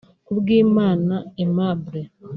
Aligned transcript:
Kubwimana 0.25 1.15
Aimable 1.41 2.01